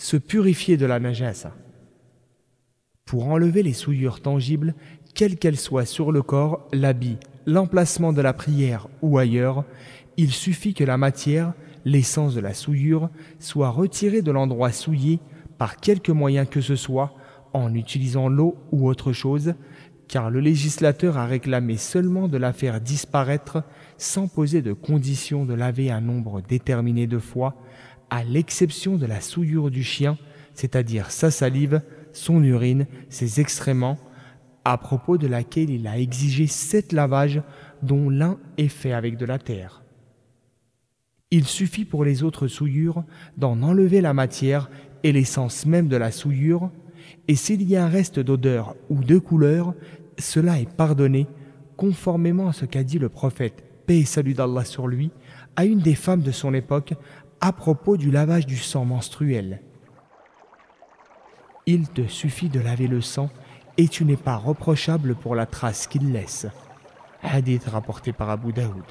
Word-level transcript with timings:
se 0.00 0.16
purifier 0.16 0.78
de 0.78 0.86
la 0.86 0.98
najasa. 0.98 1.54
Pour 3.04 3.26
enlever 3.28 3.62
les 3.62 3.74
souillures 3.74 4.22
tangibles, 4.22 4.74
quelles 5.14 5.36
qu'elles 5.36 5.58
soient 5.58 5.84
sur 5.84 6.10
le 6.10 6.22
corps, 6.22 6.66
l'habit, 6.72 7.18
l'emplacement 7.44 8.14
de 8.14 8.22
la 8.22 8.32
prière 8.32 8.88
ou 9.02 9.18
ailleurs, 9.18 9.64
il 10.16 10.30
suffit 10.30 10.72
que 10.72 10.84
la 10.84 10.96
matière, 10.96 11.52
l'essence 11.84 12.34
de 12.34 12.40
la 12.40 12.54
souillure, 12.54 13.10
soit 13.38 13.68
retirée 13.68 14.22
de 14.22 14.32
l'endroit 14.32 14.72
souillé 14.72 15.20
par 15.58 15.76
quelque 15.76 16.12
moyen 16.12 16.46
que 16.46 16.62
ce 16.62 16.76
soit, 16.76 17.12
en 17.52 17.74
utilisant 17.74 18.30
l'eau 18.30 18.56
ou 18.72 18.88
autre 18.88 19.12
chose, 19.12 19.52
car 20.08 20.30
le 20.30 20.40
législateur 20.40 21.18
a 21.18 21.26
réclamé 21.26 21.76
seulement 21.76 22.26
de 22.26 22.38
la 22.38 22.54
faire 22.54 22.80
disparaître 22.80 23.64
sans 23.98 24.28
poser 24.28 24.62
de 24.62 24.72
condition 24.72 25.44
de 25.44 25.52
laver 25.52 25.90
un 25.90 26.00
nombre 26.00 26.40
déterminé 26.40 27.06
de 27.06 27.18
fois, 27.18 27.54
à 28.10 28.24
l'exception 28.24 28.96
de 28.96 29.06
la 29.06 29.20
souillure 29.20 29.70
du 29.70 29.82
chien, 29.82 30.18
c'est-à-dire 30.54 31.10
sa 31.10 31.30
salive, 31.30 31.80
son 32.12 32.42
urine, 32.42 32.86
ses 33.08 33.40
excréments, 33.40 33.98
à 34.64 34.76
propos 34.76 35.16
de 35.16 35.26
laquelle 35.26 35.70
il 35.70 35.86
a 35.86 35.98
exigé 35.98 36.46
sept 36.46 36.92
lavages 36.92 37.42
dont 37.82 38.10
l'un 38.10 38.38
est 38.58 38.68
fait 38.68 38.92
avec 38.92 39.16
de 39.16 39.24
la 39.24 39.38
terre. 39.38 39.82
Il 41.30 41.46
suffit 41.46 41.84
pour 41.84 42.04
les 42.04 42.22
autres 42.24 42.48
souillures 42.48 43.04
d'en 43.36 43.62
enlever 43.62 44.00
la 44.00 44.12
matière 44.12 44.68
et 45.04 45.12
l'essence 45.12 45.64
même 45.64 45.88
de 45.88 45.96
la 45.96 46.10
souillure, 46.10 46.70
et 47.28 47.36
s'il 47.36 47.62
y 47.62 47.76
a 47.76 47.84
un 47.84 47.88
reste 47.88 48.18
d'odeur 48.18 48.74
ou 48.90 49.02
de 49.02 49.18
couleur, 49.18 49.74
cela 50.18 50.60
est 50.60 50.70
pardonné, 50.70 51.26
conformément 51.76 52.48
à 52.48 52.52
ce 52.52 52.66
qu'a 52.66 52.84
dit 52.84 52.98
le 52.98 53.08
prophète, 53.08 53.64
paix 53.86 54.00
et 54.00 54.04
salut 54.04 54.34
d'Allah 54.34 54.64
sur 54.64 54.86
lui, 54.86 55.10
à 55.56 55.64
une 55.64 55.78
des 55.78 55.94
femmes 55.94 56.22
de 56.22 56.32
son 56.32 56.52
époque 56.52 56.94
à 57.40 57.52
propos 57.52 57.96
du 57.96 58.10
lavage 58.10 58.46
du 58.46 58.56
sang 58.56 58.84
menstruel. 58.84 59.62
Il 61.66 61.88
te 61.88 62.06
suffit 62.06 62.48
de 62.48 62.60
laver 62.60 62.86
le 62.86 63.00
sang 63.00 63.30
et 63.76 63.88
tu 63.88 64.04
n'es 64.04 64.16
pas 64.16 64.36
reprochable 64.36 65.14
pour 65.14 65.34
la 65.34 65.46
trace 65.46 65.86
qu'il 65.86 66.12
laisse. 66.12 66.46
Hadith 67.22 67.64
rapporté 67.64 68.12
par 68.12 68.30
Abu 68.30 68.52
Daoud. 68.52 68.84